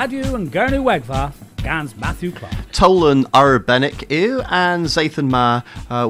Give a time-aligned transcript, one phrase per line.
[0.00, 2.54] Radio and Gurnu Wegva, Gans Matthew Clark.
[2.70, 6.06] Tolan Urbenik ew and Zathan Ma uh,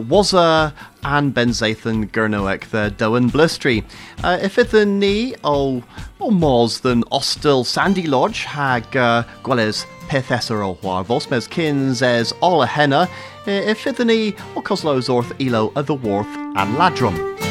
[1.05, 3.83] and Ben Zathan Gurnoek the Doan Blustry.
[4.23, 5.83] Uh, if it the knee o
[6.81, 13.09] than Ostel Sandy Lodge hag uh, Gwelles Pethesser o War Vosmes Kins as Ola Henna
[13.47, 13.99] if it
[14.55, 17.48] o Coslo's Orth Elo of the Worth and Ladrum.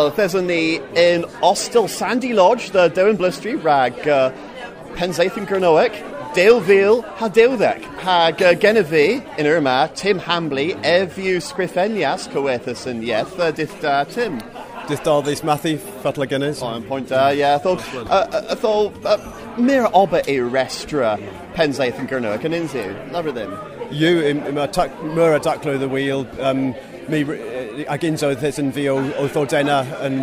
[0.00, 4.32] Well, there's a ní in Ostil Sandy Lodge, the Down Blistry, rag uh,
[4.94, 5.92] Penzaithan Gurnoic,
[6.32, 13.02] Dale Veal, ha Dildec, hag uh, Genevieve in Irma, Tim Hambley, Evu Scrifenias, Coethus and
[13.02, 14.40] Yeth, uh, dith uh, Tim.
[14.86, 16.62] Dith all these Matthew Fatla Guinness?
[16.62, 21.18] On point, uh, yeah, I thought, uh, I thought, uh, Mira Oba e Restra,
[21.52, 23.92] Penzaithan Gurnoic, and Inzu, them.
[23.92, 26.74] You, in, in Mura Ducklo the Wheel, um,
[27.10, 27.22] mi
[27.90, 30.18] ag unzo ddys yn fi o, o ddodena yn,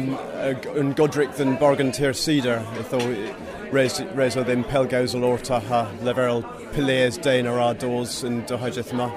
[0.79, 3.01] yn Godric yn Borgan Tir Cedar eitho
[3.75, 6.45] res, res o ddim pelgaws o lorta ha leferol
[6.75, 9.09] pileas dein ar ados yn yma.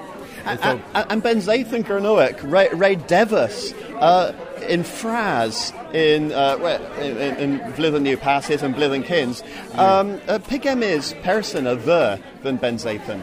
[0.43, 4.33] And Ben Zathan Gurnoic, Ray, Ray Devis, uh,
[4.67, 6.57] in Fraz, in, uh,
[6.99, 9.43] in, in Vlyddyn New Passes and Vlyddyn Kins,
[9.75, 13.21] um, uh, pigem is person of the than Ben Zathan?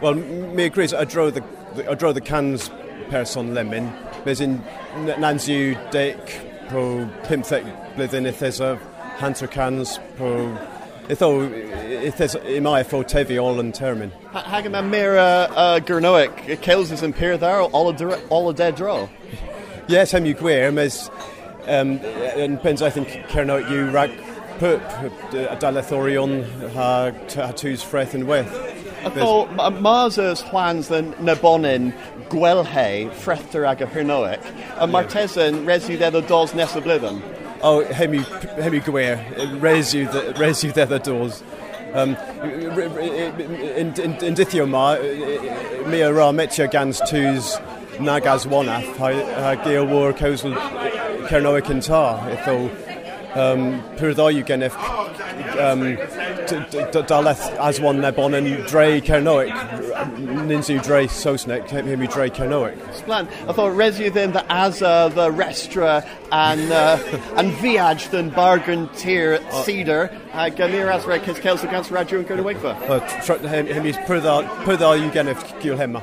[0.00, 1.42] Well, me agrees, I draw the,
[1.88, 2.70] I draw the cans
[3.12, 3.92] person lemon.
[4.24, 4.58] Bys yn
[5.20, 6.36] nansiw dec
[6.70, 6.84] pro
[7.28, 8.80] 15 blwyddyn eithesaf
[9.20, 10.30] Hunter cans po
[11.12, 11.28] itho
[12.08, 14.10] ithes imai fo tevi all and termin.
[14.32, 19.08] Hagam a mira uh, Gurnoic, Kills is in Pier there, all a dead draw.
[19.88, 21.10] Yes, hem you gwir, mes
[21.66, 21.98] um,
[22.36, 24.10] yn pens I think Cernoic you rag
[24.58, 24.80] pup
[25.34, 28.52] a dalethorion ha, ha tŵs freth yn weth.
[29.02, 31.90] Atho, Mars ys plans yn Nabonin
[32.32, 32.88] gwelhe
[33.22, 34.50] ffretter ag y hyrnoec,
[34.80, 37.20] A martesan resiw ddedd o dos nes y blydden.
[37.62, 38.24] O, oh, hemi,
[38.58, 39.20] hemi gwir,
[39.62, 41.42] resi ddedd o dos.
[41.92, 44.94] Um, yn, in, yn dithio ma,
[45.86, 47.58] mi o ra metio gans tŵs
[48.00, 50.56] nag as wanath, ha gael war cawsl
[51.28, 52.02] cernoic yn ta,
[52.32, 52.70] ethol
[53.36, 53.66] um,
[54.00, 54.78] pyrddoi yw gennych
[55.60, 55.84] um,
[56.46, 59.52] daleth aswan nebon and dre Cernoic,
[60.46, 62.76] ninsu dre Saesneg, hemi dre Cernoic.
[62.94, 66.98] Splan, I thought resi then the asa, the restra, and, uh,
[67.36, 72.28] and viaj than bargain tier cedar, uh, ganir as reg his kels against Raju and
[72.28, 73.68] Cernoic.
[73.68, 76.02] Hemi pyrddoi you gennych gil hema.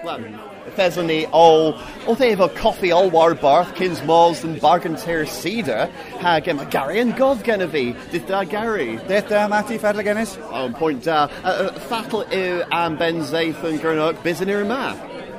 [0.00, 0.49] Splan.
[0.76, 5.86] Thesany all o they efo coffi all war barth kins mols and bargain tear cedar.
[6.20, 8.98] Hag em Gary and God gen fi did da Gary?
[9.08, 13.64] Deth da Matty fadla gennis on point da uh, uh, fatal yw am Ben Zaith
[13.64, 14.94] yn Gernot bizyn i'r ma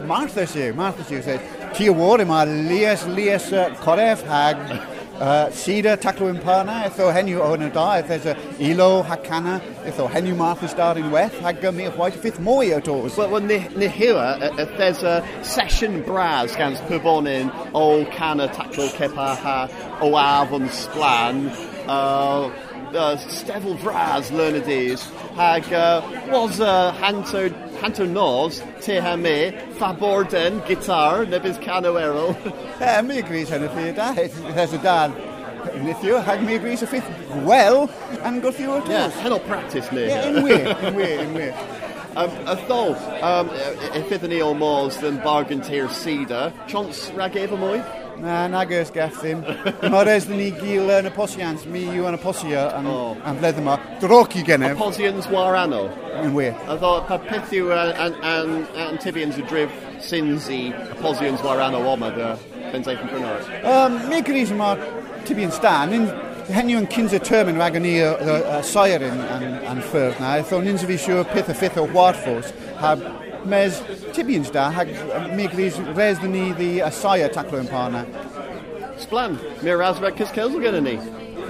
[0.05, 1.41] Martha siw Martha siw said
[1.75, 3.69] Ti o war yma lias lias uh,
[4.27, 4.57] hag.
[4.57, 10.09] Uh, Sida taclo impana, etho henu o hynny da, if there's a ilo hakana, etho
[10.09, 13.15] henu martha star in weth, hag mi a white fifth mwy o tos.
[13.17, 18.89] Well, well, ni, ni hira, if there's a session bras gans pybonin o cana taclo
[18.89, 19.69] cepa ha
[20.01, 21.49] o afon splan,
[21.87, 22.51] uh,
[22.95, 25.03] uh, Stefel Braz Learnedies
[25.35, 26.01] hag uh,
[26.31, 27.49] was uh, Hanto
[27.81, 32.35] Hanto Nos te ha me Faborden guitar nebys cano erol.
[32.79, 35.13] Eh, mi gris hynny fi da, there's a dan.
[35.83, 37.89] Nithio, hag mi gris y ffith well,
[38.21, 38.87] and go through it.
[38.87, 40.05] Yeah, hell practice ni.
[40.05, 41.55] Yeah, in wir, in wir, in wir.
[42.13, 42.93] Um, a thol,
[43.23, 43.49] um,
[43.95, 47.79] if iddyn ni o mors than bargain tier cedar, chance rag efo mwy?
[48.21, 49.39] Na, nag ys gaff ddim.
[49.81, 52.89] Mae'r res ni gil eh, yn y posians, mi yw yn y posia eh, yn
[52.91, 53.15] oh.
[53.25, 53.77] am fledd yma.
[54.03, 54.75] Droc i genef.
[54.75, 55.87] Y posians war anno?
[56.21, 56.53] Yn wir.
[56.69, 58.51] A ddo, pa peth yw eh, an, an,
[58.91, 59.73] Antibians y drif
[60.05, 62.27] syns i y posians war anno oma dy
[62.69, 63.47] benzaeth yn prynar?
[63.61, 64.85] Um, mi gyda'i mae'r
[65.25, 65.79] Tibians da,
[66.51, 70.79] Henw yn cyns y term yn rhaid ni y sair yn ffyrdd na, eithon ni'n
[70.81, 72.49] sy'n fi siŵr peth y ffith o warfos,
[72.81, 73.05] heb
[73.45, 73.81] mes
[74.15, 74.91] tibi yn sta, hag
[75.35, 78.05] mi gris res dyn ni sair taclo yn parna.
[79.01, 80.97] Splan, mi'r rasreg cys cels gen ni.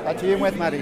[0.08, 0.82] A ti yn weth, Mari?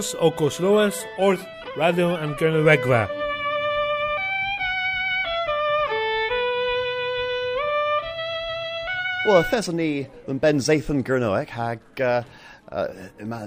[0.00, 3.08] Ithesos o Kosloas Orth Radio and Gernowegva.
[9.26, 11.80] Well, Thessaly and Ben Zathan Gurnoek hag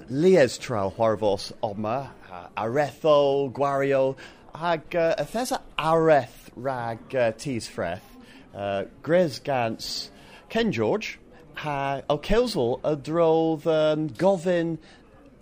[0.10, 4.15] lies tra Warvos Oma, uh, Aretho, Guario,
[4.53, 7.00] hag Thessa Areth rag
[7.39, 8.01] Tees Freth,
[8.53, 10.12] uh, Gres Gans,
[10.50, 11.17] Ken George,
[11.55, 14.77] ha o Kilsel a drodd um, gofyn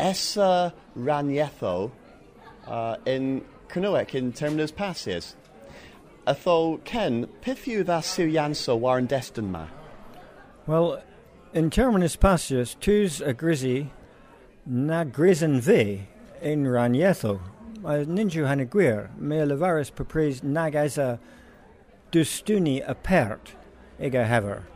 [0.02, 1.92] esa ranietho
[2.68, 5.36] uh, in Cernywec in terminus passes.
[6.28, 9.68] Atho Ken, pith yw dda war yn destyn ma?
[10.68, 11.02] Well,
[11.54, 13.90] in terminus passius, tus a grisi
[14.66, 16.08] na grisen vi
[16.42, 17.40] in ranietho.
[17.84, 21.20] A ninju han gwir, me levaris papris nag as a
[22.12, 23.56] dustuni apert
[24.00, 24.68] ega hever.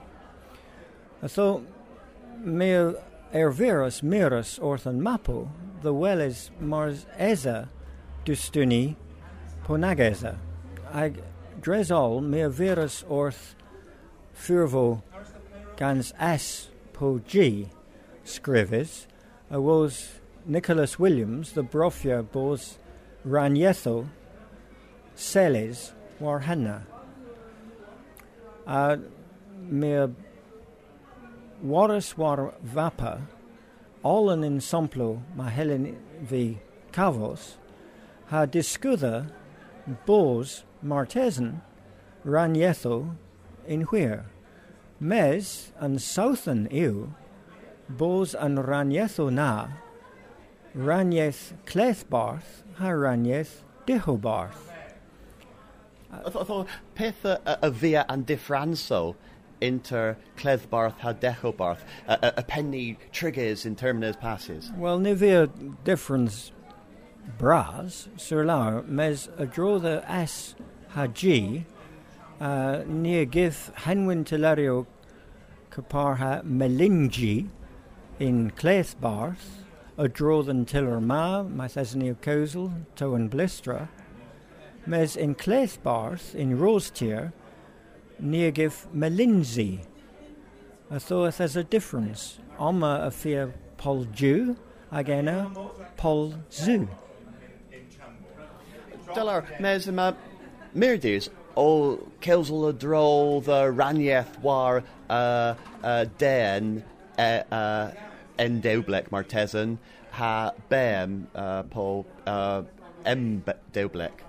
[1.27, 1.63] So,
[2.44, 2.94] me
[3.36, 5.50] erverus mirus orthan mapo,
[5.82, 7.70] the well is mars eza
[8.24, 8.96] dustuni
[9.65, 10.38] ponageza.
[10.94, 11.22] Ag
[11.60, 13.56] dresol me verus orth
[14.34, 15.04] furvo
[15.75, 17.68] gans S po G
[18.24, 19.06] scrivis,
[19.50, 20.13] was
[20.46, 22.77] Nicholas Williams, the brofia bos
[23.27, 24.08] ranietho
[25.13, 26.88] celes war henna.
[28.65, 28.98] Uh,
[29.70, 30.08] me
[31.64, 33.28] waris war vapa,
[34.04, 36.60] all an ensamplo ma helen vi
[36.92, 37.56] cavos,
[38.28, 39.32] ha discuda
[40.06, 41.62] bos martesan
[42.26, 43.16] ranietho
[43.68, 44.26] in where.
[45.00, 47.10] Mes and southern iw,
[47.90, 49.68] bos and ranietho na,
[50.76, 54.72] ranieth clethbarth ha ranieth dihobarth.
[56.12, 59.16] Atho peth uh, a, a via and diffranso
[59.62, 64.72] inter Cleddbarth ha Dechobarth, a, a, penny triggers in terminus passes.
[64.78, 66.52] Well, nivea difference
[67.38, 70.56] bras, sur la, mes a draw the s
[70.90, 71.66] ha g,
[72.40, 74.86] uh, near give henwin telerio
[75.72, 77.50] caparha melingi
[78.20, 79.64] in Cleithbarth,
[79.98, 83.90] a draw than tiller ma, my thesany of Cosel, to and blistra,
[84.86, 87.34] mes in Cleithbarth in Rosetier, near
[88.20, 89.80] give melinzi.
[90.92, 92.40] I thought there's a difference.
[92.60, 94.56] Oma a fear pol Jew,
[94.92, 95.52] agena
[95.98, 96.88] pol zoo.
[99.14, 100.16] Delar, mes yma
[100.76, 106.84] mirdirs o Kelsel a dro the ranieth war uh, uh, den
[107.18, 107.92] uh, uh,
[108.38, 109.78] en deublek martesan
[110.12, 111.28] ha bem
[111.70, 112.64] po uh,
[113.06, 113.44] em
[113.74, 114.22] deublek.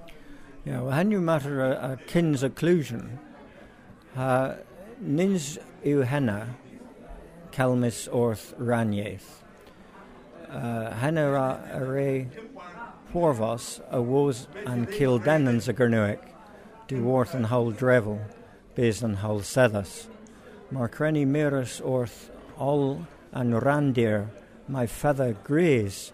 [0.65, 3.19] Yeah, well, han you matter a, a kin's occlusion,
[5.01, 6.57] nins yw henna
[7.53, 9.43] calmis orth raniaeth.
[10.49, 12.29] Uh, henna ra a re
[13.13, 16.21] porvos a woes an kildenans a gernuic,
[16.89, 18.21] du worth an whole drevel,
[18.75, 20.07] bez an whole sethas.
[20.73, 24.29] Marcreni mirus orth all an randir
[24.69, 26.13] my feather graze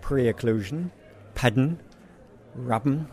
[0.00, 0.90] pre-occlusion,
[1.34, 1.78] pedden,
[2.56, 3.06] rabben,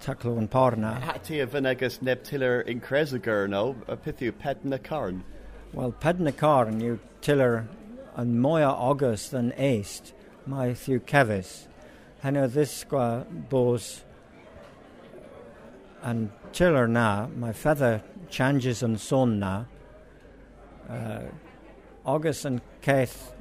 [0.00, 1.00] taclo and parna.
[1.00, 3.76] Hati a vinegus neb tiller in Cresagur, no?
[3.86, 5.24] A pithu ped na carn.
[5.72, 7.68] Well, pedna carn you tiller
[8.16, 10.14] an moya august than east,
[10.46, 11.66] my thew kevis.
[12.20, 14.02] Henna this squa bos
[16.02, 19.64] and tiller na, my feather changes and son na.
[20.88, 21.20] Uh,
[22.06, 23.32] August and Keith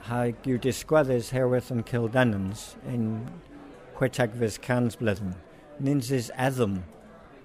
[0.00, 3.04] ha you disgweddys herwydd yn Kildenans in
[4.00, 5.34] Whitag vis Cansblithen.
[5.78, 6.84] Nins is Edom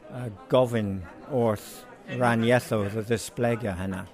[0.10, 4.08] uh, gofyn orth ranietho the displega hena.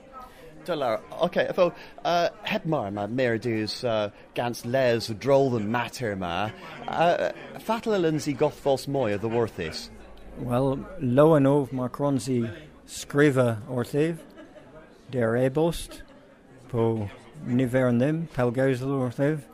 [0.65, 1.71] Dylar, okay, efo,
[2.03, 6.50] uh, hebmar ma merdus uh, gans les drol yn mater ma,
[6.88, 7.29] uh,
[7.60, 7.93] fatal
[8.33, 9.91] gothfos mwy o the worthis?
[10.39, 12.50] Well, lo and ov macronzi
[12.88, 14.17] scriva orthiv,
[15.12, 16.01] der ebost,
[16.69, 17.07] po
[17.93, 18.27] yn ddim,
[19.05, 19.50] orthiv.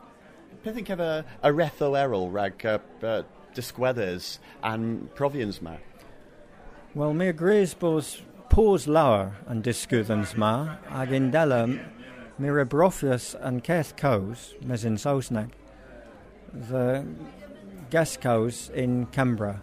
[0.68, 3.22] Peth yn cef a, a retho erol rag uh,
[3.56, 5.78] disgwedders and provians ma?
[6.94, 8.20] Wel, mi agrees bos
[8.50, 15.00] pos lawer yn disgwyddans ma, ag in dela mi rebrofius yn ceth caws, mes in
[15.00, 15.56] Sausneg,
[16.52, 17.02] the
[17.88, 19.62] gas caws in Cambra,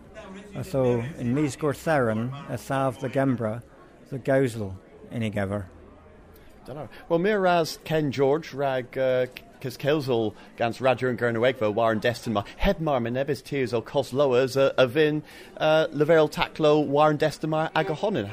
[0.56, 3.62] atho in mis gwrtheran a thaf the Gembra,
[4.10, 4.74] the gawsel
[5.12, 5.68] in i gefer.
[6.66, 6.90] Dylar.
[7.10, 9.28] Wel, mi ras Ken George rag uh,
[9.66, 12.44] cys Kelsel gans Radger yn Gernywegfa war yn destyn ma.
[12.62, 15.24] Hebmar my nebys tiers o cos lowers a, a fin
[15.58, 17.50] uh, leferol taclo war yn destyn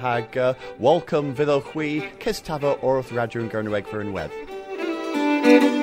[0.05, 1.93] hag uh, welcome fydd o chwi
[2.25, 3.15] cys tafa orth
[4.05, 5.81] yn wedd.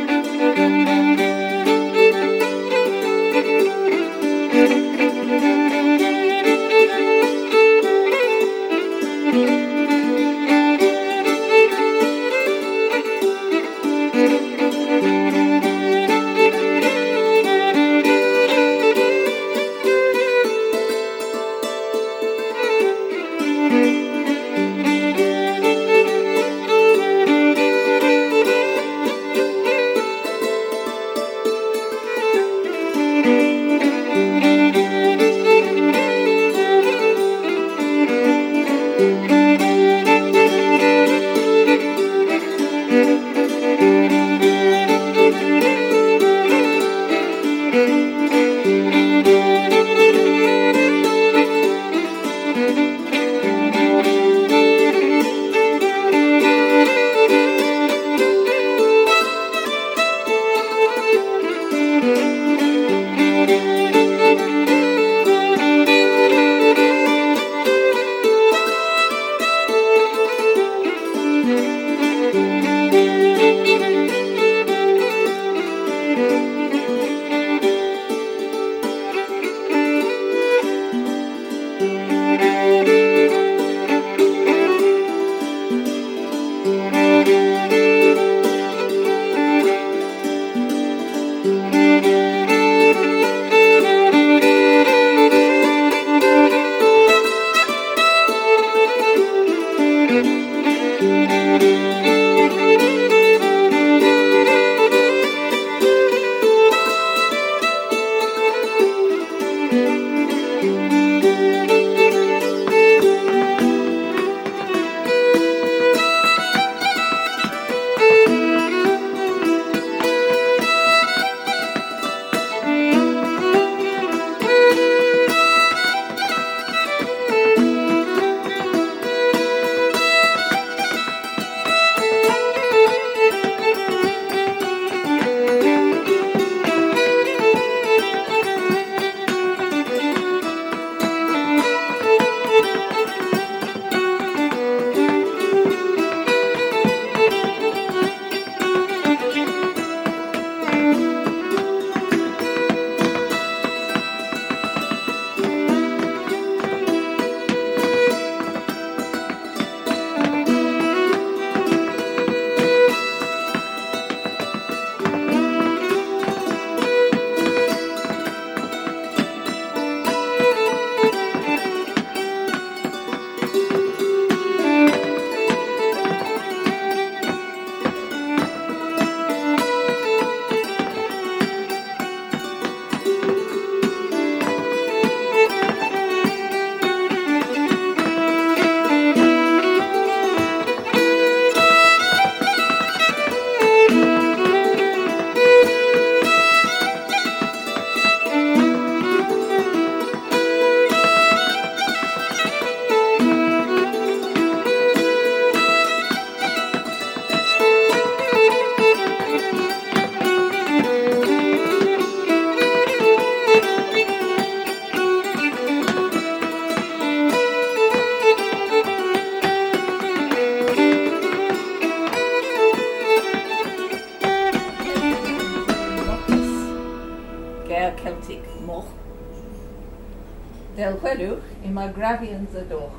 [232.09, 232.91] Mae grafiant y doch.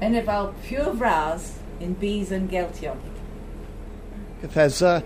[0.00, 2.98] Yn efal pure fras in bees and geltion.
[4.42, 5.02] There's uh,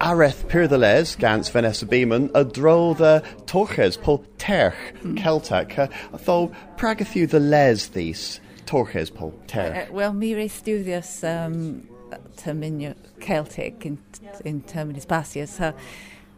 [0.00, 4.74] areth Pirdeles, Gans Vanessa Beeman, a dro the torches, pol terch,
[5.16, 5.78] Celtic.
[5.78, 9.90] Uh, tho pragathu the les these torches, pol terch.
[9.90, 11.86] Uh, Wel, mi re studios um,
[12.36, 13.98] terminio Celtic in,
[14.46, 15.74] in terminis basius, so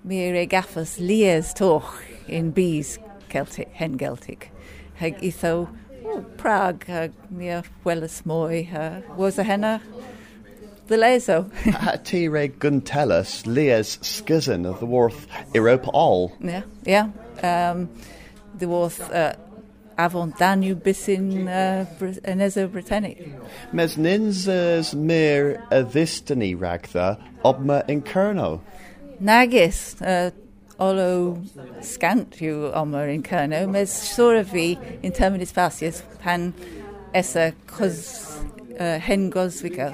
[0.03, 4.51] mi re gaffas lies toch in bees Celtic, hen Celtic.
[5.01, 5.67] Hag itho
[6.05, 9.81] oh, Prague, hag mi a welas mwy, uh, was a henna
[10.89, 11.51] the leso.
[12.05, 16.37] T re Guntellus, Lies Skizzen of the Worth Europa all.
[16.41, 17.09] yeah, yeah.
[17.43, 17.89] Um,
[18.59, 19.37] the was uh,
[19.99, 21.87] Avon Danube bisin uh,
[22.29, 23.27] Enezo Britannic.
[23.73, 28.61] Mes ninzas mir a vistani ragtha obma incerno.
[29.23, 30.31] Nagis, uh,
[30.81, 31.39] olo
[31.83, 36.55] scant yw omer in Cerno, mes sor of fi in terminis facius pan
[37.15, 38.41] esa cos
[38.79, 39.93] uh, hen goswica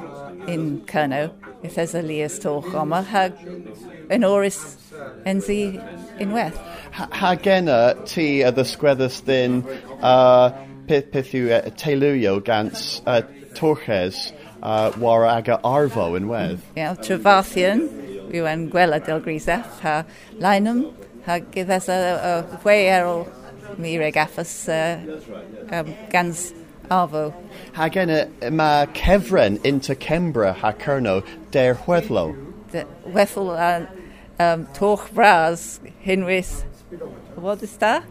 [0.48, 3.34] in Cerno, if there's a lias toch omer, hag
[4.10, 4.76] yn oris
[5.26, 5.60] enzi
[6.20, 6.58] in weth.
[6.92, 9.64] Hagena ti a the squethus thin
[10.00, 10.50] uh,
[10.86, 13.22] pith pithu uh, teluio gans uh,
[13.54, 16.60] torches uh, war aga arvo in wedd.
[16.76, 20.04] Yeah, Trefathian, yw yn gwela del grisef, ha
[20.40, 20.92] lainum,
[21.26, 23.26] ha gydas a, a fwe erol
[23.78, 25.00] mi reg affas uh,
[25.72, 26.52] um, gans
[26.90, 27.32] arfo.
[27.74, 32.34] Hagena ma kevren into Kembra ha kerno der hwedlo.
[32.72, 33.88] De wethel a
[34.38, 36.62] um, toch bras hinwys,
[37.36, 38.04] what is that?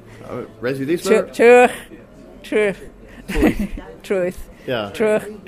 [0.62, 1.72] Resi these Tru- Truth,
[2.44, 2.90] truth,
[4.04, 4.90] truth, Yeah.
[4.94, 5.46] truth,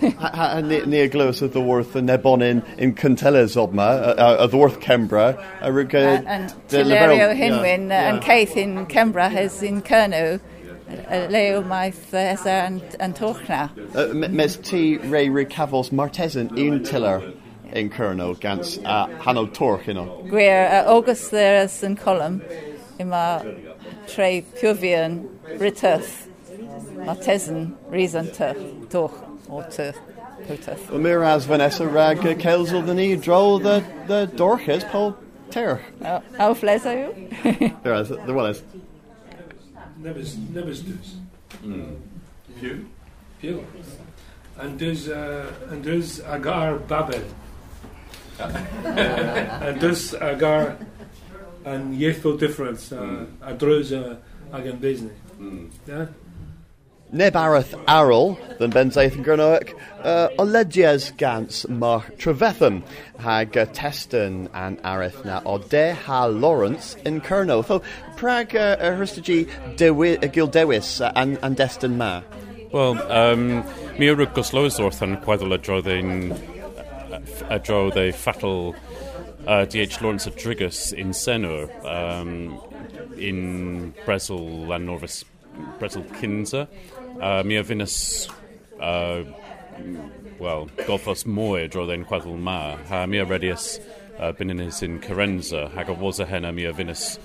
[0.00, 0.86] truth.
[0.86, 5.42] Near glws of the worth and nebonin in Cunteles obma, uh, uh, the worth Kembra,
[5.60, 10.40] a rug Uh, and Tilerio Hinwyn uh, and Keith in Canberra has in Kerno,
[10.88, 13.70] uh, Leo Maith uh, Esa and, and Tochna.
[13.94, 17.32] Uh, mes ti re recavos martesan un tiller
[17.72, 20.24] in Kerno gans uh, Hanno Torch, you know.
[20.26, 22.42] Gwir uh, August there's yn column
[22.98, 23.42] yma
[24.06, 26.28] treu piofian rytyth
[27.04, 28.54] ma tesyn reason to
[28.88, 29.92] doch o to
[30.46, 30.90] pwtyth.
[30.90, 35.16] Well, Miraz Vanessa rag uh, Kelzel the knee draw the the Dorches Paul
[35.50, 35.80] Ter.
[36.36, 37.30] How fles are you?
[37.82, 38.62] There is the one is.
[39.98, 41.14] Nebus, nebus dus.
[42.60, 42.84] Pew?
[43.40, 43.64] Pew.
[44.56, 47.22] En dus, uh, en dus agar babel.
[49.66, 50.76] and dus agar
[51.64, 54.16] an yethful difference, uh, a druz uh,
[54.52, 55.12] ag an Disney.
[55.86, 56.06] Yeah?
[57.14, 59.72] Neb Arath Arrol than Ben Zathan Gernoic,
[60.02, 62.82] uh, Olegies Gans Mar Trevetham,
[63.20, 65.40] Hag uh, Teston and Arith na
[65.94, 67.64] Ha Lawrence in Kerno.
[67.64, 67.82] So,
[68.16, 72.22] Prague uh, Herstagi Dewi uh, Gildewis uh, and, and Destin Ma.
[72.72, 73.62] Wel, um,
[73.94, 75.54] mi yw'r goslowys wrth yn gweddol
[78.18, 78.74] ffatal
[79.46, 80.00] uh, D.H.
[80.02, 82.58] Lawrence of Drigus in Senor um,
[83.16, 85.22] in Bresel and Norvis
[85.78, 86.68] Bresel Kinza.
[87.20, 88.28] Uh, mi a finas
[88.80, 89.24] uh,
[90.38, 92.76] wel, golfos mwy drodd ein gweddol ma.
[92.90, 93.78] Ha mi a redius
[94.18, 97.18] uh, bynnynis in Carenza, hag o was a hena mi a finas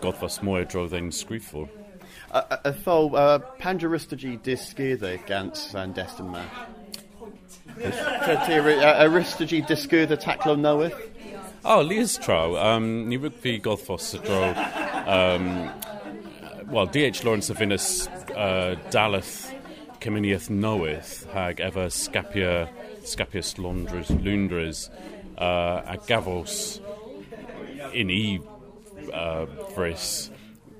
[0.00, 1.68] golfos mwy drodd ein sgriffor.
[2.30, 6.42] Uh, uh, Tho, uh, Pangeristagi Disgirthe Gans and Destin Ma.
[7.78, 10.94] Aristagi Disgirthe Taclo Knoweth.
[11.64, 12.56] Oh, Leah's Trow.
[12.56, 14.54] Um, ni rwg fi golfos y dro.
[15.04, 15.70] Um,
[16.70, 17.24] Wel, D.H.
[17.24, 18.06] Lawrence of Venus
[18.36, 19.52] uh, daleth
[19.98, 22.68] Cyminiaeth Nowyth hag efo Scapia,
[23.02, 24.88] Scapius Lundres, Lundres
[25.36, 26.78] uh, a gafos
[27.92, 28.38] in i
[29.12, 30.30] uh, frys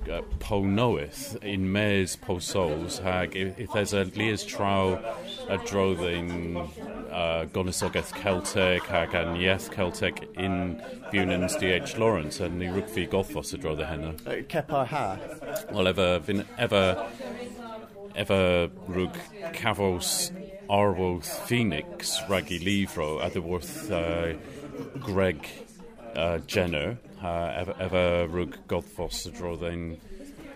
[0.09, 4.99] uh, po Nowyth in mes po souls hag if, there's a Leah's Trow
[5.49, 6.57] a drodding
[7.11, 10.83] uh, gonisogeth Celtic hag an ieth Celtic in
[11.13, 11.97] Bunans D.H.
[11.99, 14.15] Lawrence and ni rwg fi golfos y drodd henna.
[14.27, 15.19] Uh, Kepa Ha.
[15.73, 16.83] Wel, efo, fin, efo,
[18.15, 18.41] efo
[18.89, 19.21] rwg
[19.59, 20.31] cafos
[20.71, 24.35] arwodd Phoenix rag i lifro a dy wrth uh,
[25.03, 25.47] Greg
[26.15, 29.87] uh, Jenner efo, efo rwg golfos y drodd ein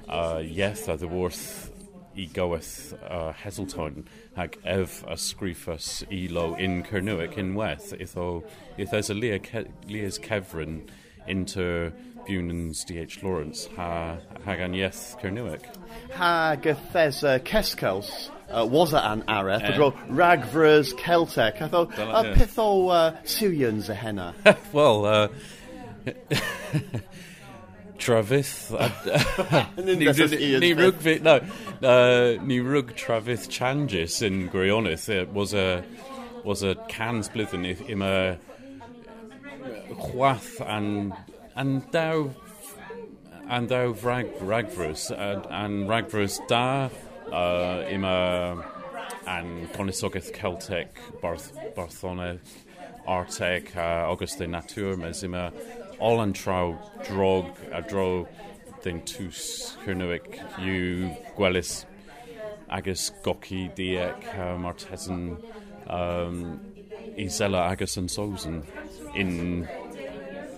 [0.08, 1.70] uh, ieth a dy wrth
[2.16, 4.04] i goweth uh, Heselton
[4.36, 8.44] hag ef a sgrifus ilo in Cernuic in weth itho
[8.76, 10.88] if there's a Leah Ke Leah's Kevrin
[11.26, 11.92] into
[12.26, 13.22] Bunan's D.H.
[13.22, 15.64] Lawrence ha hag an yeth Cernuic
[16.10, 18.30] Hag Thes uh, Keskels.
[18.50, 19.62] Uh, was an areth?
[19.62, 19.76] Yeah.
[19.76, 21.60] Dro Ragvras Celtic.
[21.62, 24.34] I thought, uh, pitho uh, Syrians a henna.
[24.72, 25.28] well uh,
[27.98, 28.70] Travith.
[29.78, 31.06] Yn Ni unrhyw un ni beth.
[31.06, 31.34] rug no,
[31.88, 35.08] uh, ni rug Travith Changes in Grionydd.
[35.08, 35.84] It was a
[36.44, 38.36] was a blwyddyn i- im a
[39.94, 41.12] chwath and
[41.56, 42.30] and daw
[43.48, 46.88] and daw rag ragfrws and, and ragfrws da
[47.32, 48.62] uh, im a
[49.26, 52.40] and Conisogeth Celtic Barth Barthone
[53.08, 55.52] Artec uh, Augustine Natur mes im a
[55.98, 58.28] all an trau drog a dro
[58.82, 61.84] den tus Cernuic you gwelis
[62.68, 65.38] agus goki diek uh, Martesan
[65.88, 66.60] um,
[67.18, 68.64] Isella agus an Sosen
[69.14, 69.68] in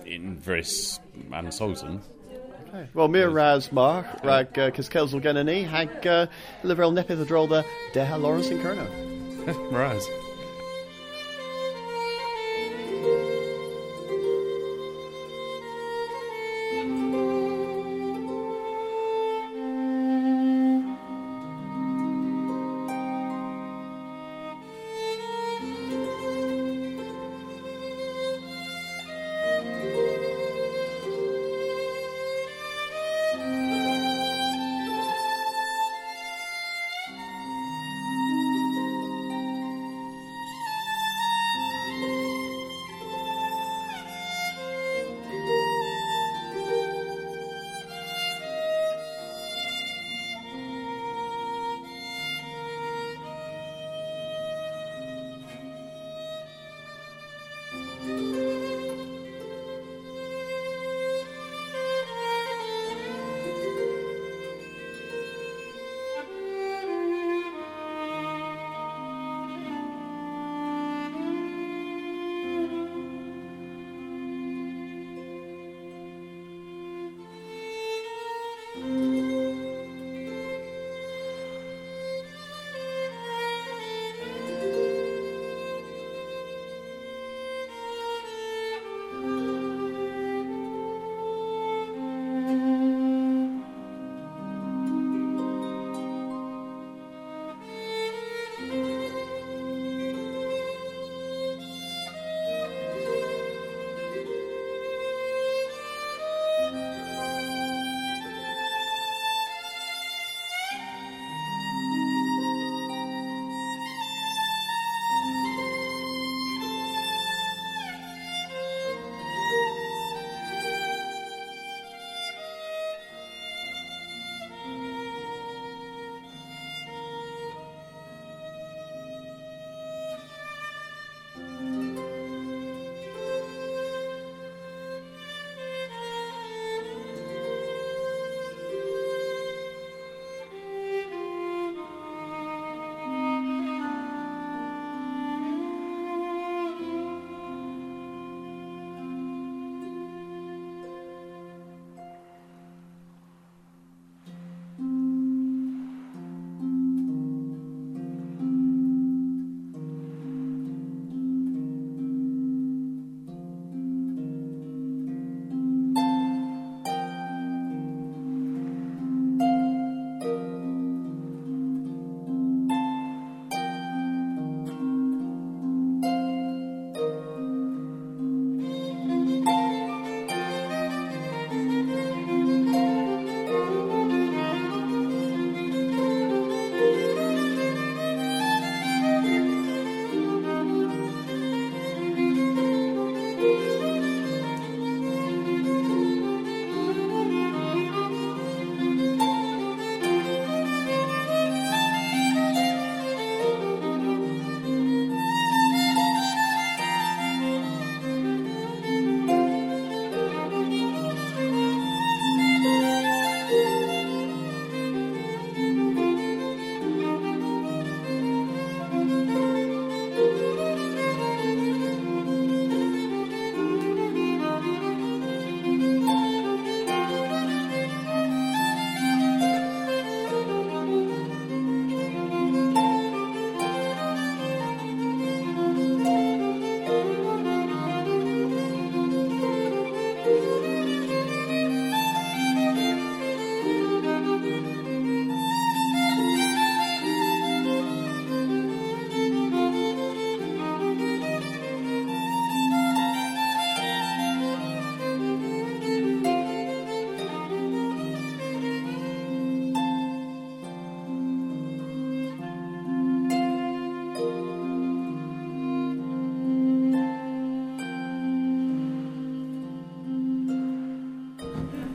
[0.05, 0.99] in Vris
[1.31, 2.01] and Sosen
[2.93, 6.27] Wel, mi'r ras mar, rag uh, cysgels o gen ni, hag uh,
[6.67, 7.63] lyfrel nepydd y drol da,
[7.95, 8.87] Deha Lawrence yn Cyrno.
[9.71, 10.26] Raz.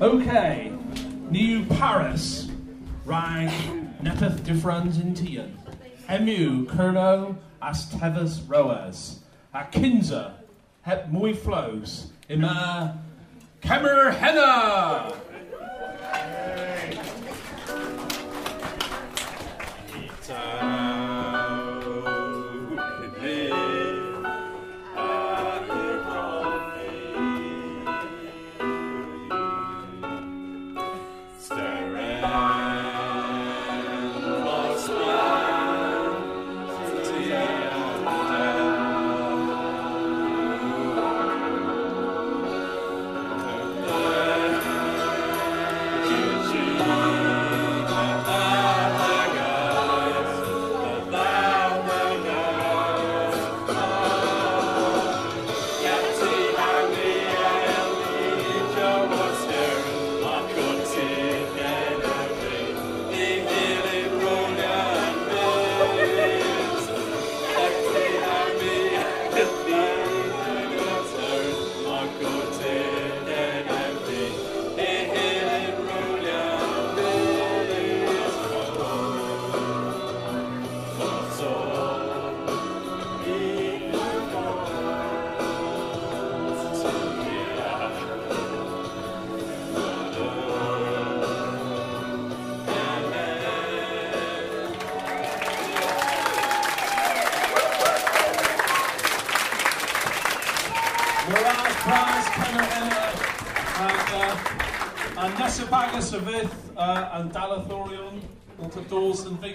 [0.02, 0.72] Okay,
[1.30, 2.50] New Paris,
[3.04, 5.52] Rang, Nepeth Diffrans Intian,
[6.08, 9.20] Emu, Kurno, Astevas Roas,
[9.54, 10.32] Akinza,
[10.82, 13.00] Hep Muy Flows, Ima,
[13.60, 14.81] Kemer Henna!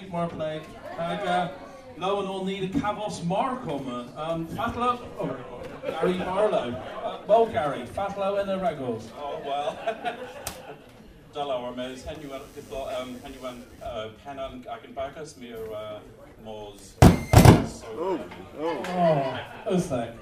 [0.08, 0.62] Dos yn feint mor bleg,
[0.98, 1.48] ac uh,
[1.98, 4.06] lo yn ôl ni y cafos marc yma.
[4.16, 5.36] Um, fatlo, oh,
[5.84, 6.74] Gary Barlow.
[7.04, 9.10] Uh, well, Gary, fatlo yn y regos.
[9.18, 9.76] Oh, well.
[11.34, 13.46] Dalaw am ys, hen yw gyda um, hen yw
[13.82, 15.98] uh, penan ag yn bagas mi o'r uh,
[16.44, 16.94] mors.
[17.98, 18.18] Oh,
[18.60, 18.84] oh.
[18.96, 20.14] Oh, is that?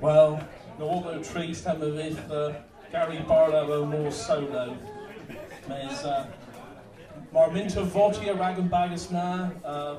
[0.00, 0.40] Well,
[0.80, 2.52] although trees have a bit, uh,
[2.90, 4.76] Gary Barlow o more solo.
[5.68, 6.26] Mes, uh,
[7.32, 9.96] Mar minta voti a rag yn bagus na, uh,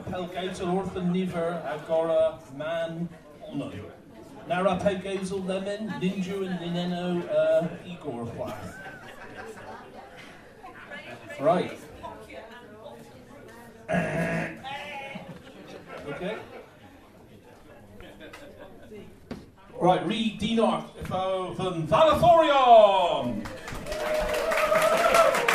[1.12, 3.10] nifer agora man
[3.52, 3.72] ono.
[4.48, 4.78] Nara
[6.00, 8.76] ninju and nineno uh, Igor chwaith.
[11.42, 11.80] Right.
[16.08, 16.38] okay.
[19.82, 20.86] Right, Reed Dinok
[21.58, 23.44] van Valathorion.
[25.06, 25.55] Mia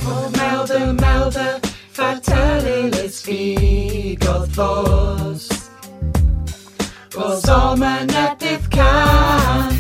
[0.07, 1.61] Och melder, melder,
[1.97, 5.52] vertellis vi God vos.
[7.15, 9.73] Och sommaren ett kan.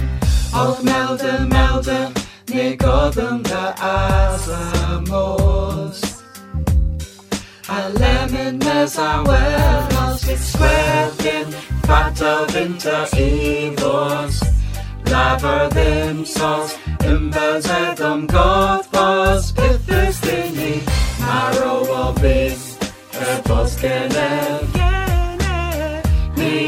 [0.54, 2.08] Och melder, melder,
[2.46, 5.22] ni goden där asamos.
[7.68, 11.52] A lemon mes a wellos vid skvätten,
[11.86, 14.40] fatta vinter ivos.
[15.04, 20.82] Laver them sauce, imbers at them god was, pithers thingy,
[21.20, 22.78] marrow of this,
[23.12, 24.61] herbos genev.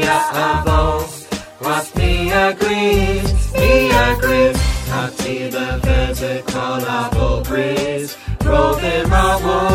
[0.05, 1.13] Mia avos,
[1.59, 4.57] what me agrees, me agrees,
[5.01, 9.09] Ati the physical abo breeze, roll them
[9.45, 9.65] wolf.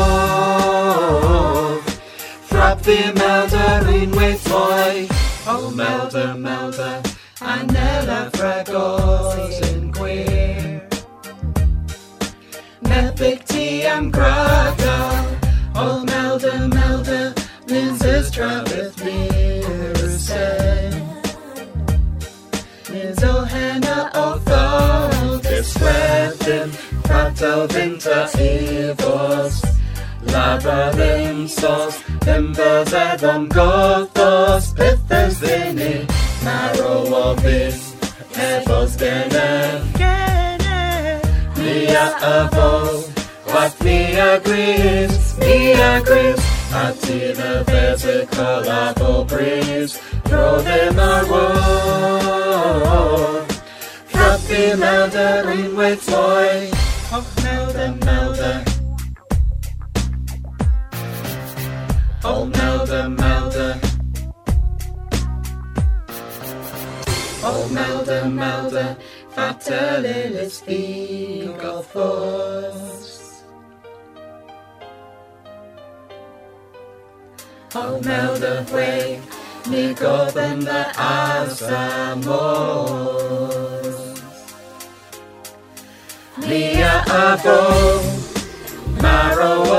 [2.49, 5.09] Frap the melder in with boy,
[5.49, 7.03] oh melder, melder,
[7.41, 10.89] Anella fragos in queer.
[12.83, 15.27] Mepic tea and grada,
[15.75, 17.35] oh melder, melder,
[17.67, 18.70] Lindsay's Travis
[26.51, 26.71] sweating,
[27.03, 29.55] Frato vinter evos.
[30.23, 36.07] Labyrinth sauce, embers edom gothos, pithers vini,
[36.45, 37.95] marrow of this,
[38.35, 39.51] evos gene.
[41.57, 42.69] Mia avo,
[43.47, 52.71] what me agrees, me agrees, the physical apple breeze, throw them a roll.
[54.51, 55.47] Fluffy melder
[55.77, 56.71] with toy,
[57.13, 58.65] oh melder, melder.
[62.25, 63.81] Oh melder, melder.
[67.45, 68.97] Oh melder, melder.
[69.37, 72.01] Fatellis vigofos.
[77.77, 79.21] Oh melder way.
[79.69, 82.01] Ni goben the asamos.
[86.51, 87.59] Mia avo.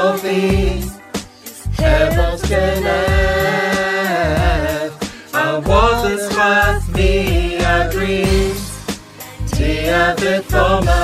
[0.04, 0.82] Of thee.
[1.78, 2.92] Heavens genef
[5.34, 8.62] And waters was me agrees
[9.52, 11.04] Tia vitoma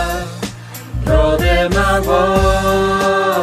[1.03, 3.37] Throw them a wall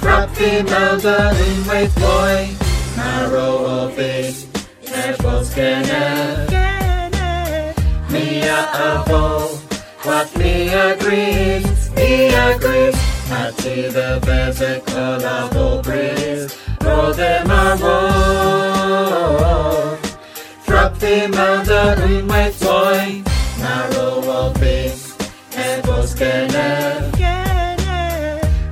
[0.00, 2.38] Frappi melder in with boy
[2.96, 4.36] Marrow of it
[4.86, 6.50] Heavens genef
[8.10, 9.65] Mia avo
[10.06, 18.76] What me agrees Me agrees Ati the physical apple breeze, roll them a roll.
[20.64, 23.24] Frap the mountain with toy,
[23.58, 24.94] narrow of it,
[25.56, 26.52] and was gene.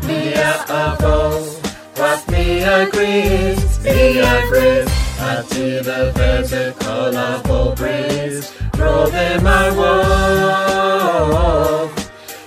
[0.07, 1.43] Mia avo,
[1.99, 4.89] what me agrees, me agrees.
[5.19, 9.73] Ati the physical apple breeze, roll them a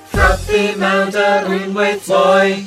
[0.07, 2.65] Frothy mountain with boy.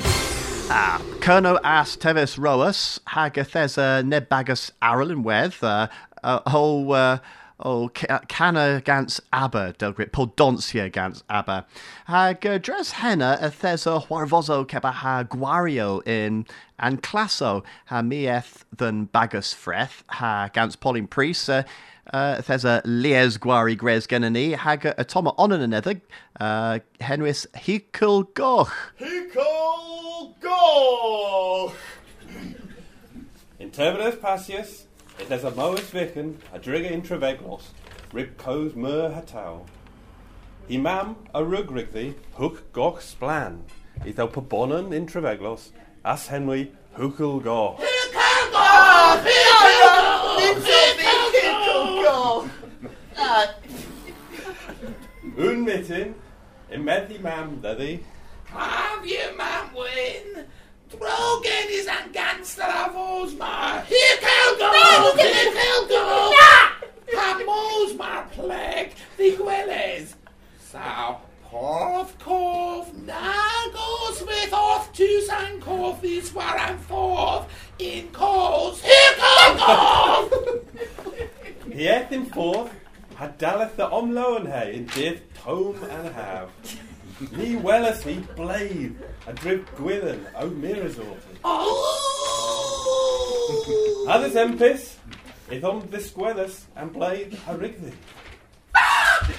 [0.71, 5.89] Ah, Kerno as Tevis Roas, Hagathesa Nebagus Arlen Weth, uh,
[6.23, 7.19] uh, oh, uh,
[7.61, 11.67] oh, Canna Gans Abba, Delgrit, Podonsia Gans Abba.
[12.07, 16.47] Hag uh, Dres Henna, Athesa Huarvozo Keba Ha Guario in
[16.79, 21.63] and Classo, Ha Mieth than Bagus Freth, Ha Gans Pauline Priest, uh,
[22.13, 26.01] uh, there's a Lies Gwari Gres Genani, Hag a Toma Onan another,
[26.41, 28.73] uh, Henris Hikul Goch.
[28.99, 31.75] Hikul Goch!
[33.59, 34.87] In Passius,
[35.29, 37.63] there's a Moes Vicken, a Drigger in Treveglos,
[38.13, 39.67] Ribcos Mur Hatau.
[40.71, 43.63] Imam a Rugrigthi, Hook Goch Splan,
[44.07, 45.71] Ethel Pabonan in Treveglos,
[46.05, 47.79] As Henry Hukul Goch.
[47.79, 49.27] Hikul Goch!
[50.45, 52.51] Hikul Goch!
[55.39, 56.15] Ur Martin,
[56.71, 58.03] in meddi mam, dyddi.
[58.47, 60.47] Have you, man, win?
[60.91, 63.85] Drogen is an gangster of Osmar.
[63.85, 65.13] Here can go!
[65.17, 66.35] Here can go!
[67.15, 70.15] Have Osmar plague the Gwelles.
[70.59, 77.47] So, Porth Cove now goes with off to San Cove this war and forth
[77.79, 80.61] in calls, Here can go!
[81.73, 82.73] He eth in forth,
[83.15, 86.51] had daleth the omlo and hay in dith tome and have.
[87.21, 88.97] Ni wellis he blade,
[89.27, 91.37] a drip gwydden, o mirasorted.
[94.09, 94.97] Others empis,
[95.51, 97.93] ith om this gwellis and blade a rigthi.
[98.73, 99.37] Brave!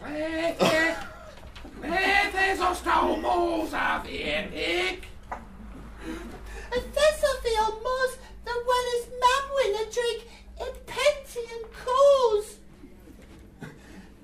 [0.00, 0.96] Brave!
[1.82, 5.04] Brave os stomos av enig.
[6.72, 10.20] Thesafiel mos the well as mamwin a drink
[10.66, 12.56] in penty and cause.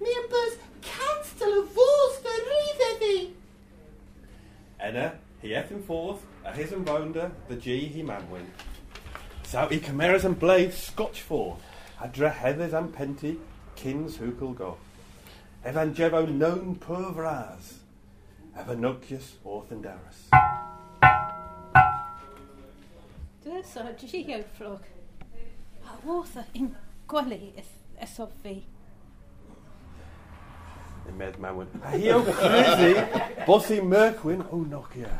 [0.00, 3.34] Members cancel a voice for reader thee.
[4.80, 8.46] Enna, he eth in forth, a his and bounder, the G he manwin.
[9.44, 11.60] So he chimeras and blade scotch forth,
[12.00, 13.38] a dre heathers and penty,
[13.76, 14.76] kins hookle go.
[15.64, 17.78] Evangevo known per vraz,
[18.56, 20.28] Evanocius orthendarus.
[23.44, 24.80] Dys o geoflog.
[24.80, 24.97] A woth
[26.54, 26.74] in
[27.06, 27.52] gwely
[28.00, 28.64] es o fi.
[31.08, 31.68] In med manwin.
[31.84, 32.94] A he o crazy,
[33.46, 35.10] bossy merkwin o oh, Nokia.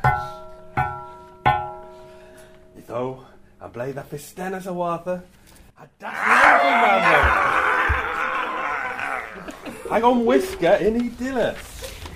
[2.77, 3.25] Iddo,
[3.61, 5.23] a blade a fistenas a watha,
[5.79, 7.39] a dash
[9.91, 11.57] Hag on whisker in e dillas.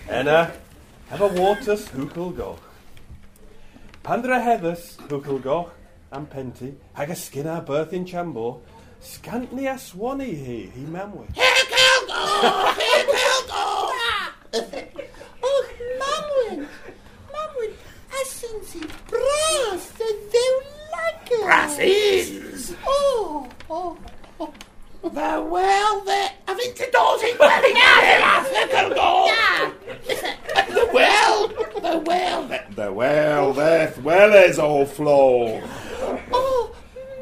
[0.08, 0.52] Enna,
[1.08, 2.60] have a waters hookle goch.
[4.04, 5.70] Pandra heathers hookle goch,
[6.12, 8.60] and penty, hag a skinner birth in chambo,
[9.00, 11.34] scantly a swanny he, he mamwe.
[11.34, 12.72] Here can go!
[12.78, 13.92] Here can go!
[15.42, 16.66] Oh, mamwin,
[17.32, 17.72] mamwin,
[18.20, 20.60] as since he brass the thou
[20.92, 22.74] like Brasses!
[22.86, 23.96] Oh, oh,
[24.38, 24.52] oh.
[25.02, 26.30] The well there.
[26.46, 28.46] I think the door's in welling out.
[28.46, 29.28] Here can go!
[30.68, 31.48] The well!
[31.48, 32.62] The well!
[32.74, 35.62] The well, that well is all flow.
[36.32, 36.74] Oh,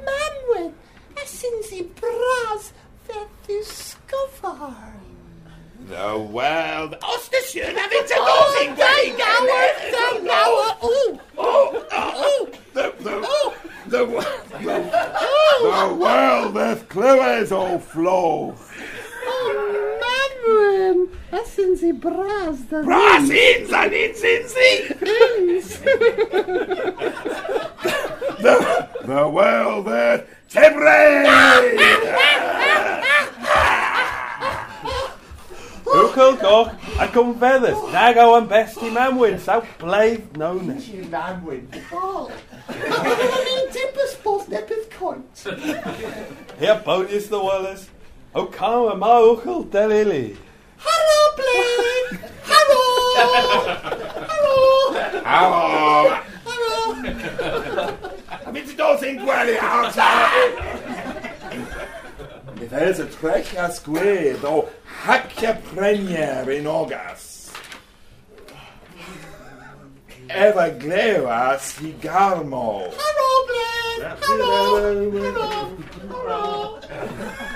[0.05, 0.73] mamwin,
[1.21, 2.73] as since he brass
[3.09, 3.29] that
[3.59, 4.75] discover.
[5.89, 13.11] The world har vi inte någonsin Den gower, den gower, oh, Oh, oh, the, the,
[13.89, 14.21] the, the,
[14.61, 14.77] the
[15.99, 18.55] well, that clue is all oh, flow.
[20.43, 24.55] Oh, mamwin, as since he brass the Brass ins and ins ins
[28.41, 31.25] The, the well, that Tibre!
[35.85, 40.75] Hookle goch, a cum feathers, nago and bestie manwin, so blade no ne.
[40.75, 41.67] Manwin.
[41.93, 42.31] Oh,
[42.69, 45.23] I mean, Tippus both nippeth court.
[46.59, 47.89] Here bonius the wallers,
[48.35, 50.37] o come ma hookle delily.
[50.79, 52.21] Hello, Blade.
[52.45, 52.83] Hello.
[54.29, 54.93] Hello.
[55.25, 56.21] Hello.
[56.47, 57.97] Hello.
[58.47, 60.71] I mean, you don't think well outside.
[62.69, 67.53] There's a trek a square, though haccia premier in August.
[70.29, 72.93] Eva gleva cigarmo.
[72.95, 74.17] Hello, Blade.
[74.23, 75.11] Hello.
[75.11, 75.77] Hello.
[76.09, 77.50] Hello.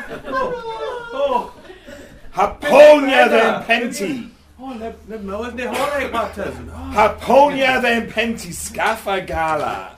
[2.33, 4.31] Haponia then penty.
[4.59, 6.55] Oh, ne, ne moed ne hore butters.
[6.95, 9.97] Haponia then penty scaffa gala.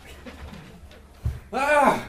[1.53, 2.09] Ah,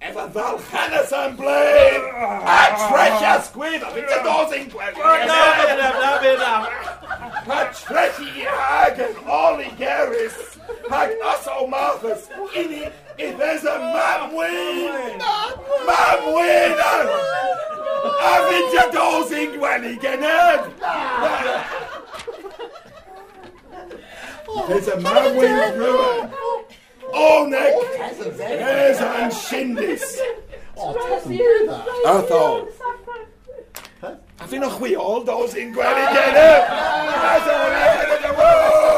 [0.00, 2.02] Eva Valhannes and blade.
[2.14, 3.82] A treasure squid.
[3.82, 4.70] I think the doors in
[7.46, 10.58] Patrici Hagen, Ollie Garris,
[10.88, 15.18] Hag Usso Marcus, Inni, if there's a man win,
[15.86, 16.78] man win,
[18.20, 19.96] I've been to doors in Gwenny,
[24.68, 26.30] There's a man win through it.
[27.12, 30.18] Oh, Nick, there's an Shindis.
[32.06, 32.66] Arthur.
[34.40, 38.88] I think nog we all those in Gwenny, That's all the end of the world.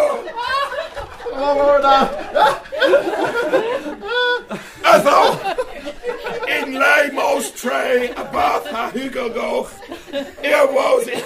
[4.85, 5.57] Arthur.
[6.49, 9.71] In Lamos tray, about a Hugo Goch.
[10.43, 11.25] Here was it.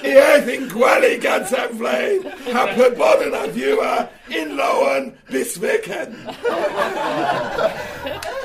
[0.00, 2.22] Here in Gwelly Gans and Flame.
[2.52, 6.14] Happy body and viewer in Lowen this weekend.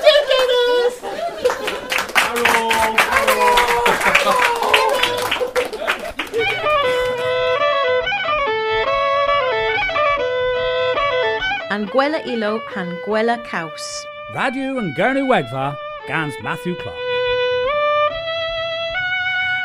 [0.02, 1.57] Ticketers.
[2.28, 2.34] An
[11.86, 14.04] gwella ilo han gwella caws.
[14.34, 15.74] Radio and Gernu Wegva,
[16.06, 16.98] Gans Matthew Clark.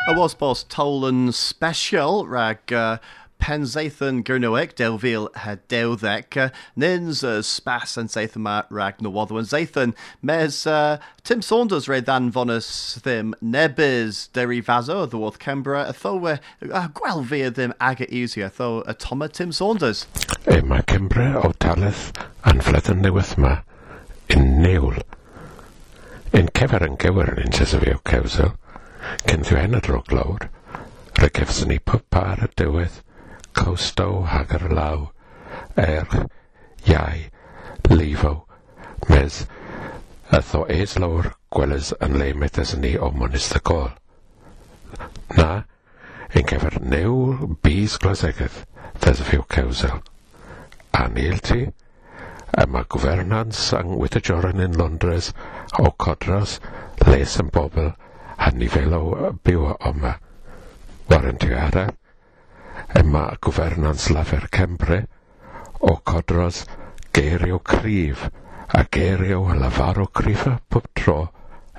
[0.08, 2.96] A was boss Tolan special rag uh,
[3.44, 9.94] Penzathan Gurnoek Delville had Deldek uh, Nins uh, Spas and Zathan rag Nawatho and Zathan
[10.22, 10.66] Mes
[11.24, 17.20] Tim Saunders read than vonus them Nebis Derry Vazo the Worth Canberra tho uh, gwel
[17.20, 20.06] via them aga easier tho a Toma Tim Saunders.
[20.50, 22.16] E mae Cymru o Talith
[22.48, 23.58] yn fleddyn newydd yma
[24.32, 24.96] yn newl.
[26.32, 28.56] Yn cefer yn gewer yn un sesafio cewsel,
[29.28, 30.48] cyn ddwen y drog lawr,
[31.20, 31.44] rhaid
[33.58, 35.04] cawstow hag ar y law,
[35.80, 36.16] erch,
[36.90, 37.22] iau,
[37.90, 38.34] lifo,
[39.08, 39.44] mes,
[40.34, 43.92] a tho eis lawr gwelys yn le metes ni o monys y gol.
[45.38, 45.64] Na,
[46.34, 48.60] yn cefer new bys glosegydd,
[48.98, 50.00] ddys y ffiw cewsel.
[50.98, 51.60] Anil ti,
[52.64, 55.32] yma gwfernans yng Joran yn Londres
[55.82, 56.58] o codros
[57.06, 57.92] les yn bobl
[58.38, 60.14] a nifel o byw yma.
[61.10, 61.88] Waren ti ara,
[63.00, 65.04] yma gwfernans lafer Cembre,
[65.80, 66.64] o codros
[67.12, 68.28] geirio cryf
[68.74, 71.18] a geirio lafaro crifa pob tro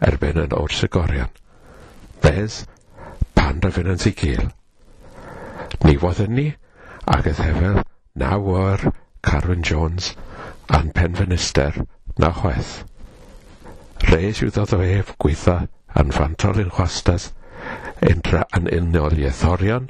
[0.09, 1.31] erbyn yn o'r Sigorian.
[2.23, 2.61] Bez,
[3.35, 4.45] pan rafyn yn sigil.
[5.83, 6.47] Ni wodd ni,
[7.15, 7.81] ac ydd
[8.21, 8.87] na o'r
[9.25, 10.13] Carwyn Jones
[10.77, 11.81] a'n penfenister
[12.21, 12.73] na chweth.
[14.11, 15.57] Reis yw ddod o ef gweitha
[16.01, 17.31] yn fantol yn chwastas,
[18.05, 19.89] yn uniol i ethorion,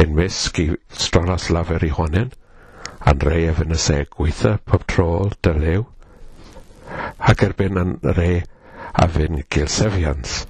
[0.00, 0.66] Yn wisg i
[0.96, 2.30] strolas lafer i honen,
[3.04, 5.84] a'n anref yn y seg gweitha pob trol dylew,
[7.32, 8.38] ac erbyn yn rei
[9.02, 10.42] a fy'n Gilsefians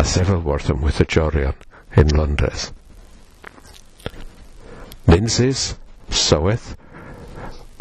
[0.00, 0.80] a sefylworth yn
[1.16, 1.60] jorion
[2.02, 2.70] yn Londres.
[5.08, 5.76] Ninsis,
[6.10, 6.74] Soweth,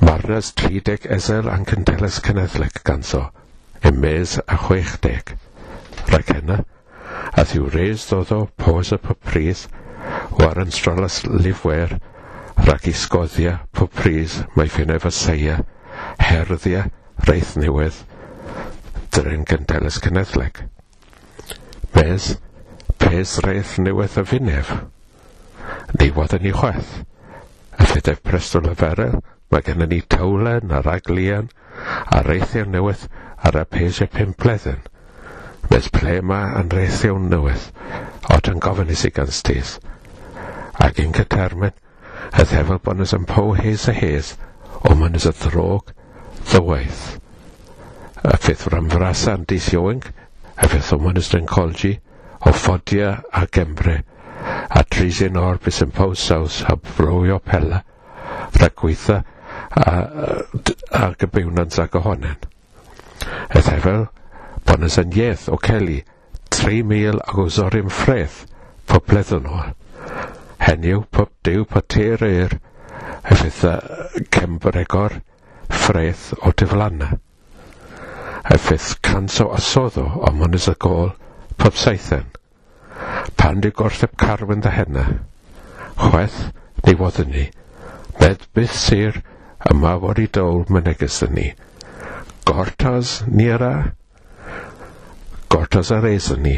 [0.02, 3.24] Marnas 30 ezel a'n cynteles cenedlig ganso,
[3.84, 5.36] yn mes a 60.
[6.12, 6.60] Rhaid hynna,
[7.32, 9.68] a thiw reis ddodd o pos y pob prys
[10.36, 11.98] war yn strolas lifwyr,
[12.66, 15.58] rhag isgoddia pob pris mae ffynef y seia,
[16.20, 16.88] herddia
[17.28, 18.04] reith newydd,
[19.18, 20.60] Dryn gyndelys cynnyddleg.
[21.96, 22.26] Mes,
[23.02, 24.74] pes reith newydd y Finef.
[25.98, 26.92] Ni wad yn ei chweth.
[27.82, 29.18] A phedef prestol y ferel,
[29.50, 31.50] mae gen ni tawlen a raglian
[32.14, 33.08] a reithio newydd
[33.48, 34.84] ar y pesio pimpleden.
[35.72, 37.72] Mes ple ma yn reithio newydd,
[38.38, 39.78] ot yn gofyn i si gan stys
[40.84, 41.76] ac yn cytermyn,
[42.34, 44.34] y ddefel bod nes yn po hes a hes,
[44.84, 45.94] o man nes y ddrog,
[46.50, 47.06] ddywaith.
[48.24, 50.04] Y ffydd rhan frasan dis Iowing,
[50.58, 51.96] y ffydd o man nes yn colgi,
[52.46, 54.02] o ffodia a gembre,
[54.70, 57.82] a trisyn o'r bys yn po saws a brwio pela,
[58.58, 59.24] rhagweitha
[59.72, 62.38] a, a, a bywnans ag ohonen.
[63.50, 64.06] Y ddefel,
[64.68, 66.02] bod nes yn ieth o Celi,
[66.54, 68.44] 3,000 ag o zorim ffredd,
[68.90, 69.74] pobledd yn ôl
[70.64, 72.58] heniw pob diw potir yr,
[73.24, 73.62] a fydd
[74.34, 75.20] cembregor
[75.70, 77.10] ffreth o diflanna.
[78.48, 81.14] A fydd canso o asodd o omynys y gol
[81.62, 82.26] pob saithen.
[83.38, 85.06] Pan di gortheb carwyn dda henna,
[86.02, 86.40] chweth
[86.86, 87.46] ni woddyn ni,
[88.20, 89.22] med byth sir
[89.72, 91.52] yma fod i dol myneges ni.
[92.48, 93.50] Gortas ni
[95.52, 96.56] gortas ar eis ni,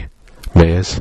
[0.55, 0.99] mes,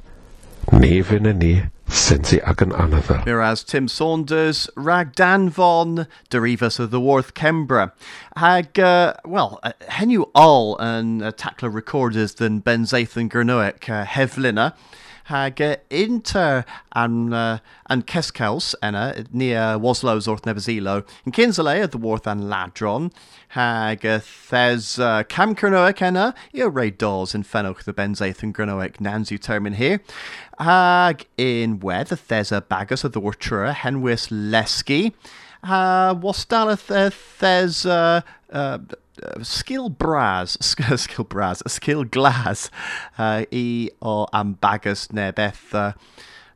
[0.72, 1.54] ni fy ni,
[1.88, 3.20] Sinti ag an another.
[3.24, 7.92] Whereas Tim Saunders, rag Dan Von, Derivas of the Worth Kembra.
[8.36, 14.04] Hag, uh, well, uh, henu all and uh, tackler recorders than Ben Zathan Gernoek uh,
[15.28, 15.60] hag
[15.90, 16.64] inter.
[16.92, 22.44] An, uh, an Keskaus enna near Waslows orth Nevazilo in Kinsley at the Worth and
[22.44, 23.12] Ladron.
[23.48, 26.34] Hag thes uh, Cam Kernoek enna.
[26.54, 30.00] I Ray Dawes in Fenoch the Benzaith and Gernoek Nanzu termin here.
[30.58, 35.14] Hag in Wed thes a Bagus of the Wartura Henwis Leski
[35.62, 38.20] uh, Wasdaleth uh, thes uh,
[38.52, 38.78] uh,
[39.42, 42.70] skill bras, skill bras, skill Glass,
[43.18, 45.92] uh, i o am bagus ne beth uh,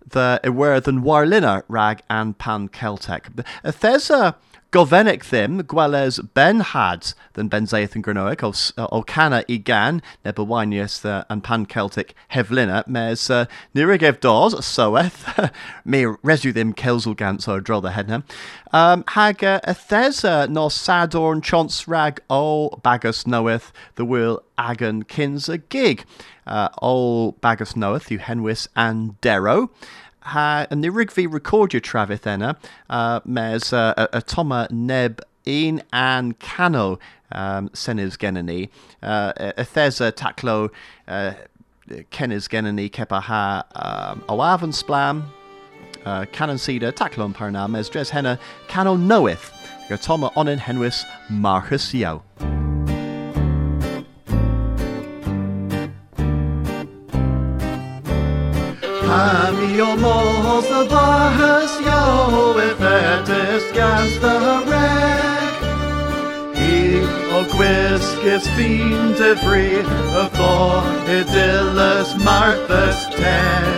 [0.06, 3.28] the iwer than warlina rag and pan Celtic.
[3.62, 4.36] There's a
[4.72, 8.42] Govenik them, gwelles Ben had than Ben Zaeth and Granoic,
[8.78, 13.44] o Cana i gan, Nebawinius uh, and Pan Celtic Hevlina, mes uh,
[13.74, 15.52] Nirigev Dawes, Soeth,
[15.84, 18.24] me resu them Kelzelgans or draw the head
[18.72, 25.48] um, hag uh, Ethesa no Sadorn Chance Rag o Bagus knoweth the will Agan Kins
[25.48, 26.04] a gig.
[26.46, 29.70] Uh, o Bagus knoweth you Henwis and Darrow
[30.24, 32.56] ha yn nirig fi recordio trafith enna
[32.90, 36.98] uh, mes uh, a, a toma neb un an cano
[37.32, 38.68] um, senis gennym ni.
[39.02, 40.70] Uh, y thesa taclo
[41.08, 41.32] uh,
[42.10, 42.90] cennis gennym ni
[44.94, 45.32] um,
[46.04, 49.52] uh, canon cedar taclo yn parna, mes dres henna canon knoweth,
[49.88, 51.92] gyda toma onin henwys Marcus.
[59.12, 64.36] Hami o mos y bahas yo if it is gans the
[64.70, 65.52] reg
[66.56, 67.04] He
[67.36, 69.68] o gwisg is fiend y fri
[70.22, 70.56] y tho
[71.18, 73.68] idylus Martha's teg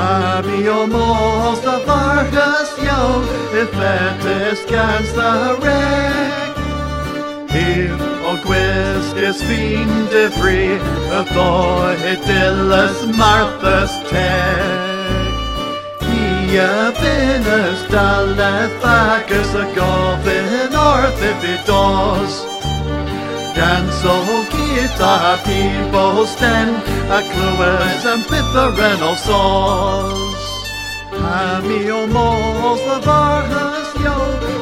[0.00, 3.00] Hami o mos y bahas yo
[3.64, 5.30] if it is gans the
[8.30, 15.32] reg He o gwisg is fiend y fri y tho idylus Martha's teg?
[16.00, 22.44] Hi a bynnes daleth agus a gofyn orth if it does
[23.54, 24.14] Gan so
[24.50, 26.74] gyda people sten
[27.10, 30.46] a clywes yn bytheren o sos
[31.20, 34.16] A mi o mos the barhas yo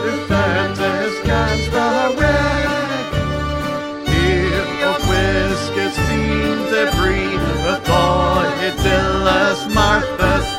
[0.09, 2.88] if is gans the reg
[6.73, 7.25] y fri
[7.73, 8.05] y tho
[8.69, 10.58] idylus Martha's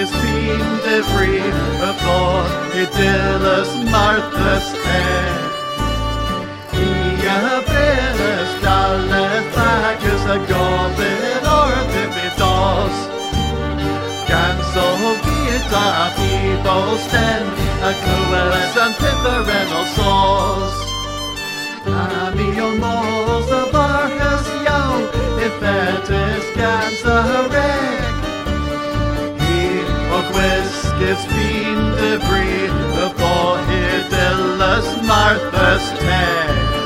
[0.00, 1.36] is fiend de fri
[1.86, 2.20] Y fo
[2.82, 5.50] idylus Martha's head
[6.72, 6.90] He
[10.34, 12.98] a gofyn o'r ddibydos
[14.28, 14.86] Gan so
[15.26, 15.86] gyda
[16.18, 17.50] people sten
[17.88, 20.76] a clywes yn pitheren o sos
[22.04, 25.02] A mi o mos y barchas iawn
[25.48, 28.09] if it is the o
[31.02, 31.96] is fiend
[32.26, 32.68] fri
[33.04, 33.36] y bo
[33.78, 36.79] idylus Martha's teg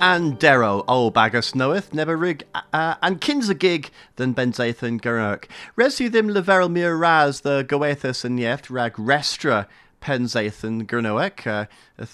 [0.00, 5.46] And Darrow, o bagus knoweth, never rig, uh, and kins a gig than Benzaithan Guruk.
[5.76, 9.66] Resu them leverel mir raz the goethus and yeth rag restra
[10.00, 11.66] Penzaethan Gurnoek, uh,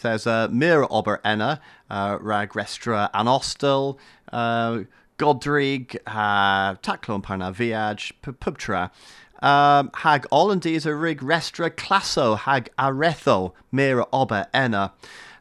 [0.02, 1.60] there's a mir ober enna,
[1.90, 3.98] uh, rag restra anostel,
[4.32, 4.80] uh,
[5.18, 8.90] Godrig, uh, Taclon Parna Viaj, Pubtra.
[9.42, 14.92] Um, hag Hollandies a rig restra classo hag aretho mira ober enna.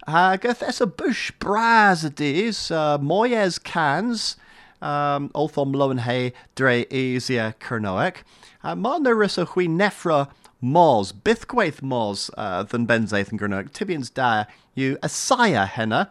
[0.05, 4.35] Hag es a bush braz adis, uh, moyes cans,
[4.81, 8.17] um, Olthom Lowenhay dre easier Kernoek.
[8.65, 10.29] Uh, Marnerus a hui nefra
[10.59, 13.71] mos, bithgwaith uh, than benzaith and Gernoek.
[13.71, 14.43] Tibians da
[14.75, 16.09] you a sire henna.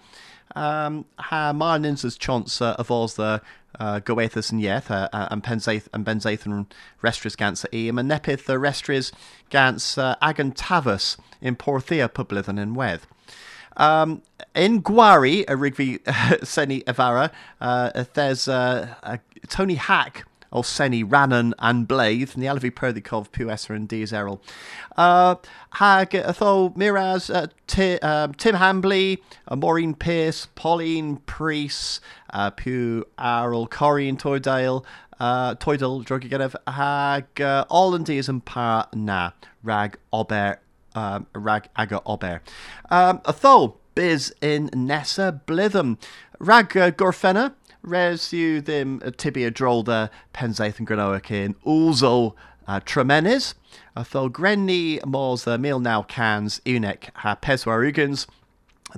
[0.54, 3.42] Ha as chance of ours the
[3.78, 8.44] uh, goethus and yeth uh, and penzaith and benzaith and restris gans eam and nepith
[8.44, 9.12] the restris
[9.50, 13.06] gans uh, agan tavus in porthia publithan and weth.
[13.76, 14.22] Um,
[14.54, 16.00] in Gwari, a Rigby
[16.42, 19.16] Seni Avara, uh, there's uh, uh,
[19.48, 24.42] Tony Hack or Seni Rannan and Blythe, and the Alvi Perdikov, Puesser and Diaz Errol.
[24.96, 25.36] Uh,
[25.70, 29.18] hag Atho Miraz, uh, T- um, Tim Hambley,
[29.48, 32.00] uh, Maureen Pierce, Pauline Priest,
[32.30, 34.84] uh, Pew Arrol, Corinne Toydale,
[35.18, 39.30] uh, Toydal, Drogigenev, hag uh, and Par Na,
[39.62, 40.58] Rag Ober,
[40.94, 42.42] um, Rag Aga Ober.
[42.90, 45.98] Um, Atho, Biz in Nessa Blitham,
[46.38, 52.34] Rag uh, Gorfenna, res you them uh, tibia drolda penzaith and granoic in also
[52.66, 53.54] uh, tremenes
[53.96, 58.26] atho grenni mors the meal now cans unek ha peswarugans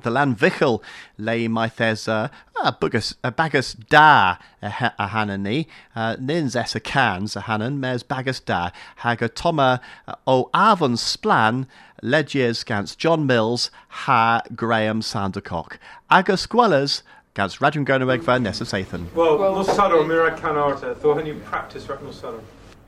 [0.02, 0.82] the land vichel
[1.18, 2.30] lay my thesa
[2.62, 7.80] a bugus a bagus da a, ha- a hanani uh, nins essa cans a hanan
[7.80, 8.70] mes bagus da.
[8.96, 11.66] Hag a toma uh, o avon splan
[12.02, 15.78] legiers gans John Mills ha Graham Sandercock.
[16.10, 17.02] Agus squellers
[17.34, 19.12] gans Radjum Gernoweg van Nessa Sathan.
[19.14, 22.40] Well, well no sadar mi ra can arta, tho hynny practice rhaid no sadar.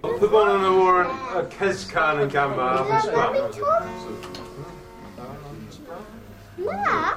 [0.06, 1.08] Pybon yn y wr
[1.40, 2.98] y cescan yn gamba a fy
[6.56, 7.16] sbran.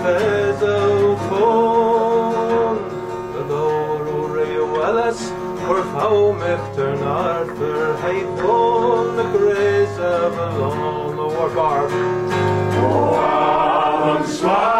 [0.00, 2.76] Soul to fez o tón
[3.32, 5.20] The Lord Ray Wellis
[5.66, 11.50] for Fau Michtern Arthur Haython the Grace of Alon the War
[12.82, 14.79] Oh,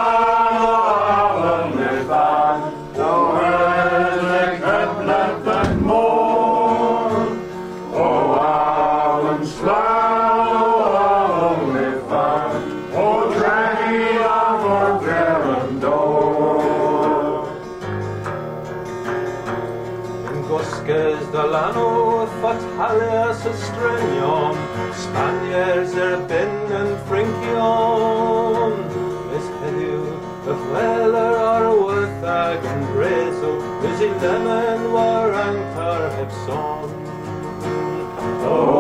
[22.91, 24.57] Fatalias Estrenion,
[24.95, 28.75] Spaniards er bin and Frincion.
[29.37, 30.03] Is heddiw,
[30.51, 33.55] y chweler ar wyth ag yn breso,
[33.93, 36.91] Is i lemon war antar heb son.
[38.43, 38.80] O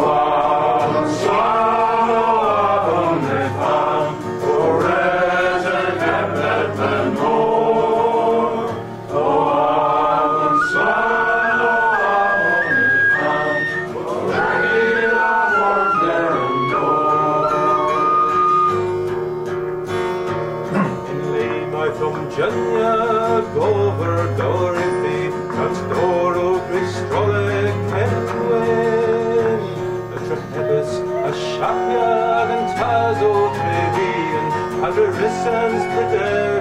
[35.10, 36.59] Ad y rysans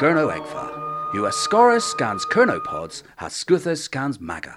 [0.00, 0.66] Gurno Egfa.
[1.12, 4.56] US Scorus scans Kernopods, has Scuthus scans Maga.